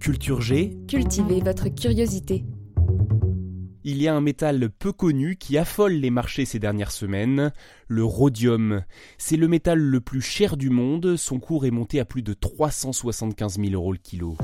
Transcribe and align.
Culture 0.00 0.40
G, 0.40 0.78
Cultivez 0.88 1.40
votre 1.40 1.68
curiosité. 1.68 2.46
il 3.84 4.00
y 4.00 4.08
a 4.08 4.14
un 4.14 4.22
métal 4.22 4.70
peu 4.70 4.92
connu 4.92 5.36
qui 5.36 5.58
affole 5.58 5.92
les 5.92 6.08
marchés 6.08 6.46
ces 6.46 6.58
dernières 6.58 6.90
semaines, 6.90 7.52
le 7.86 8.02
rhodium. 8.02 8.82
C'est 9.18 9.36
le 9.36 9.46
métal 9.46 9.78
le 9.78 10.00
plus 10.00 10.22
cher 10.22 10.56
du 10.56 10.70
monde, 10.70 11.16
son 11.16 11.38
cours 11.38 11.66
est 11.66 11.70
monté 11.70 12.00
à 12.00 12.06
plus 12.06 12.22
de 12.22 12.32
375 12.32 13.58
000 13.58 13.72
euros 13.74 13.92
le 13.92 13.98
kilo. 13.98 14.38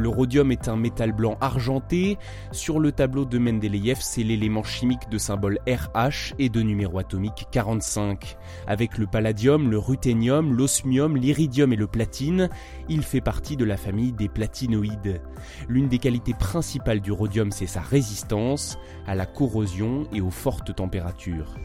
Le 0.00 0.08
rhodium 0.08 0.50
est 0.50 0.68
un 0.68 0.76
métal 0.76 1.12
blanc 1.12 1.36
argenté. 1.42 2.16
Sur 2.52 2.80
le 2.80 2.90
tableau 2.90 3.26
de 3.26 3.36
Mendeleïev, 3.36 3.98
c'est 4.00 4.22
l'élément 4.22 4.62
chimique 4.62 5.10
de 5.10 5.18
symbole 5.18 5.58
RH 5.68 6.32
et 6.38 6.48
de 6.48 6.62
numéro 6.62 6.98
atomique 6.98 7.48
45. 7.50 8.38
Avec 8.66 8.96
le 8.96 9.06
palladium, 9.06 9.70
le 9.70 9.76
ruthénium, 9.78 10.54
l'osmium, 10.54 11.18
l'iridium 11.18 11.74
et 11.74 11.76
le 11.76 11.86
platine, 11.86 12.48
il 12.88 13.02
fait 13.02 13.20
partie 13.20 13.58
de 13.58 13.66
la 13.66 13.76
famille 13.76 14.12
des 14.12 14.30
platinoïdes. 14.30 15.20
L'une 15.68 15.88
des 15.88 15.98
qualités 15.98 16.32
principales 16.32 17.02
du 17.02 17.12
rhodium, 17.12 17.52
c'est 17.52 17.66
sa 17.66 17.82
résistance 17.82 18.78
à 19.06 19.14
la 19.14 19.26
corrosion 19.26 20.04
et 20.14 20.22
aux 20.22 20.30
fortes 20.30 20.74
températures. 20.74 21.56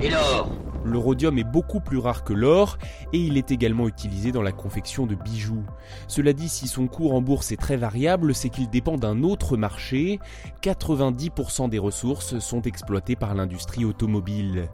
Et 0.00 0.08
l'or? 0.08 0.67
Le 0.84 0.98
rhodium 0.98 1.38
est 1.38 1.44
beaucoup 1.44 1.80
plus 1.80 1.98
rare 1.98 2.24
que 2.24 2.32
l'or 2.32 2.78
et 3.12 3.18
il 3.18 3.36
est 3.36 3.50
également 3.50 3.88
utilisé 3.88 4.32
dans 4.32 4.42
la 4.42 4.52
confection 4.52 5.06
de 5.06 5.14
bijoux. 5.14 5.64
Cela 6.06 6.32
dit, 6.32 6.48
si 6.48 6.68
son 6.68 6.86
cours 6.86 7.14
en 7.14 7.20
bourse 7.20 7.52
est 7.52 7.56
très 7.56 7.76
variable, 7.76 8.34
c'est 8.34 8.48
qu'il 8.48 8.70
dépend 8.70 8.96
d'un 8.96 9.22
autre 9.22 9.56
marché. 9.56 10.18
90% 10.62 11.68
des 11.68 11.78
ressources 11.78 12.38
sont 12.38 12.62
exploitées 12.62 13.16
par 13.16 13.34
l'industrie 13.34 13.84
automobile. 13.84 14.68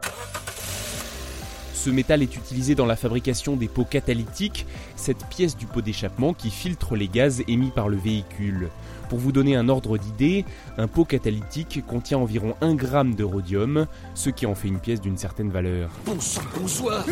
Ce 1.85 1.91
métal 1.91 2.23
est 2.23 2.35
utilisé 2.35 2.75
dans 2.75 2.87
la 2.87 2.97
fabrication 2.97 3.57
des 3.57 3.69
pots 3.69 3.85
catalytiques, 3.85 4.65
cette 4.97 5.27
pièce 5.27 5.55
du 5.55 5.67
pot 5.67 5.83
d'échappement 5.83 6.33
qui 6.33 6.49
filtre 6.49 6.97
les 6.97 7.09
gaz 7.09 7.43
émis 7.47 7.71
par 7.71 7.91
le 7.91 7.99
véhicule. 7.99 8.71
Pour 9.11 9.19
vous 9.19 9.33
donner 9.33 9.55
un 9.55 9.69
ordre 9.69 9.99
d'idée, 9.99 10.47
un 10.79 10.89
pot 10.89 11.05
catalytique 11.05 11.85
contient 11.87 12.17
environ 12.17 12.55
1 12.63 12.79
g 12.79 12.87
de 13.15 13.23
rhodium, 13.23 13.87
ce 14.15 14.31
qui 14.31 14.47
en 14.47 14.55
fait 14.55 14.69
une 14.69 14.81
pièce 14.81 15.03
d'une 15.03 15.19
certaine 15.19 15.51
valeur. 15.51 15.91
Bon 16.07 16.19
sang, 16.19 16.41
bonsoir 16.59 17.05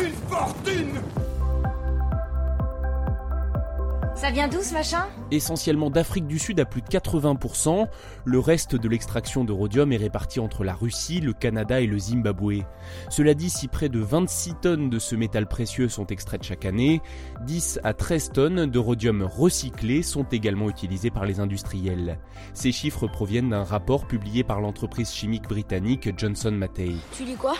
Ça 4.23 4.31
vient 4.31 4.47
d'où 4.47 4.61
ce 4.61 4.73
machin? 4.73 5.05
Essentiellement 5.31 5.89
d'Afrique 5.89 6.27
du 6.27 6.39
Sud 6.39 6.57
à 6.61 6.63
plus 6.63 6.81
de 6.81 6.87
80%, 6.87 7.89
le 8.23 8.39
reste 8.39 8.73
de 8.73 8.87
l'extraction 8.87 9.43
de 9.43 9.51
rhodium 9.51 9.91
est 9.91 9.97
réparti 9.97 10.39
entre 10.39 10.63
la 10.63 10.73
Russie, 10.73 11.19
le 11.19 11.33
Canada 11.33 11.81
et 11.81 11.87
le 11.87 11.99
Zimbabwe. 11.99 12.63
Cela 13.09 13.33
dit, 13.33 13.49
si 13.49 13.67
près 13.67 13.89
de 13.89 13.99
26 13.99 14.53
tonnes 14.61 14.89
de 14.89 14.97
ce 14.97 15.17
métal 15.17 15.45
précieux 15.45 15.89
sont 15.89 16.07
extraites 16.07 16.43
chaque 16.43 16.63
année, 16.63 17.01
10 17.41 17.81
à 17.83 17.93
13 17.93 18.31
tonnes 18.31 18.65
de 18.65 18.79
rhodium 18.79 19.23
recyclé 19.23 20.03
sont 20.03 20.23
également 20.23 20.69
utilisées 20.69 21.11
par 21.11 21.25
les 21.25 21.41
industriels. 21.41 22.17
Ces 22.53 22.71
chiffres 22.71 23.07
proviennent 23.07 23.49
d'un 23.49 23.65
rapport 23.65 24.07
publié 24.07 24.45
par 24.45 24.61
l'entreprise 24.61 25.11
chimique 25.11 25.49
britannique 25.49 26.17
Johnson 26.17 26.51
Matthey. 26.51 26.93
Tu 27.11 27.25
lis 27.25 27.35
quoi? 27.35 27.55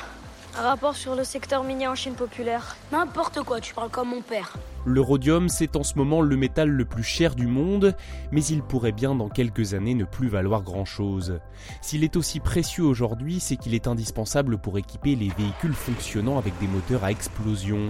Un 0.56 0.62
rapport 0.62 0.96
sur 0.96 1.16
le 1.16 1.24
secteur 1.24 1.64
minier 1.64 1.88
en 1.88 1.96
Chine 1.96 2.14
populaire. 2.14 2.76
N'importe 2.92 3.42
quoi, 3.42 3.60
tu 3.60 3.74
parles 3.74 3.90
comme 3.90 4.10
mon 4.10 4.22
père. 4.22 4.54
Le 4.86 5.02
rhodium, 5.02 5.50
c'est 5.50 5.76
en 5.76 5.82
ce 5.82 5.98
moment 5.98 6.22
le 6.22 6.38
métal 6.38 6.70
le 6.70 6.86
plus 6.86 7.04
cher 7.04 7.34
du 7.34 7.48
monde, 7.48 7.96
mais 8.32 8.46
il 8.46 8.62
pourrait 8.62 8.92
bien 8.92 9.16
dans 9.16 9.30
quelques 9.30 9.74
années 9.74 9.96
ne 9.96 10.04
plus 10.04 10.28
valoir 10.28 10.62
grand-chose. 10.62 11.40
S'il 11.82 12.04
est 12.04 12.18
aussi 12.18 12.40
précieux 12.40 12.84
aujourd'hui, 12.84 13.40
c'est 13.40 13.56
qu'il 13.56 13.74
est 13.74 13.88
indispensable 13.88 14.60
pour 14.60 14.78
équiper 14.78 15.16
les 15.16 15.30
véhicules 15.30 15.74
fonctionnant 15.74 16.38
avec 16.38 16.54
des 16.60 16.68
moteurs 16.68 17.04
à 17.04 17.10
explosion. 17.10 17.90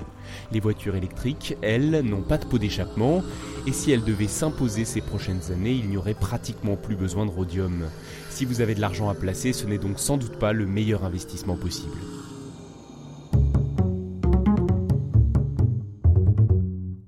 Les 0.54 0.62
voitures 0.62 0.96
électriques, 0.96 1.58
elles, 1.62 2.00
n'ont 2.02 2.22
pas 2.22 2.38
de 2.38 2.46
pot 2.46 2.60
d'échappement, 2.60 3.24
et 3.68 3.74
si 3.74 3.92
elles 3.92 4.06
devaient 4.06 4.28
s'imposer 4.28 4.86
ces 4.86 5.02
prochaines 5.02 5.52
années, 5.52 5.74
il 5.74 5.90
n'y 5.90 5.98
aurait 5.98 6.14
pratiquement 6.14 6.78
plus 6.78 6.96
besoin 6.96 7.26
de 7.26 7.32
rhodium. 7.32 7.90
Si 8.30 8.46
vous 8.46 8.62
avez 8.62 8.76
de 8.76 8.82
l'argent 8.82 9.10
à 9.10 9.16
placer, 9.16 9.52
ce 9.52 9.66
n'est 9.66 9.80
donc 9.80 10.00
sans 10.00 10.16
doute 10.16 10.38
pas 10.38 10.54
le 10.54 10.66
meilleur 10.66 11.04
investissement 11.04 11.58
possible. 11.58 11.98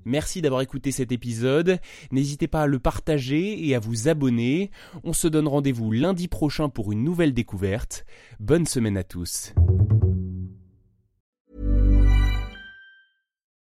Merci 0.06 0.40
d'avoir 0.40 0.62
écouté 0.62 0.92
cet 0.92 1.10
épisode. 1.10 1.80
N'hésitez 2.12 2.46
pas 2.46 2.62
à 2.62 2.66
le 2.66 2.78
partager 2.78 3.66
et 3.66 3.74
à 3.74 3.80
vous 3.80 4.08
abonner. 4.08 4.70
On 5.02 5.12
se 5.12 5.26
donne 5.26 5.48
rendez-vous 5.48 5.90
lundi 5.90 6.28
prochain 6.28 6.68
pour 6.68 6.92
une 6.92 7.02
nouvelle 7.02 7.34
découverte. 7.34 8.06
Bonne 8.38 8.66
semaine 8.66 8.96
à 8.96 9.02
tous. 9.02 9.52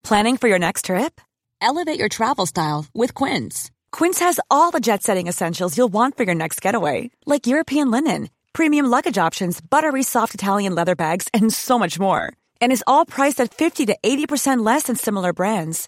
Planning 0.03 0.37
for 0.37 0.49
your 0.49 0.59
next 0.59 0.85
trip? 0.85 1.21
Elevate 1.61 1.97
your 1.97 2.09
travel 2.09 2.45
style 2.45 2.85
with 2.93 3.13
Quince. 3.13 3.71
Quince 3.93 4.19
has 4.19 4.37
all 4.51 4.69
the 4.69 4.81
jet 4.81 5.01
setting 5.01 5.27
essentials 5.27 5.77
you'll 5.77 5.93
want 5.93 6.17
for 6.17 6.23
your 6.23 6.35
next 6.35 6.61
getaway, 6.61 7.09
like 7.25 7.47
European 7.47 7.89
linen, 7.89 8.29
premium 8.51 8.85
luggage 8.85 9.17
options, 9.17 9.61
buttery 9.61 10.03
soft 10.03 10.33
Italian 10.35 10.75
leather 10.75 10.95
bags, 10.95 11.29
and 11.33 11.53
so 11.53 11.79
much 11.79 11.97
more. 12.01 12.33
And 12.59 12.73
is 12.73 12.83
all 12.85 13.05
priced 13.05 13.39
at 13.39 13.53
50 13.53 13.85
to 13.85 13.97
80% 14.03 14.65
less 14.65 14.83
than 14.83 14.97
similar 14.97 15.31
brands. 15.31 15.87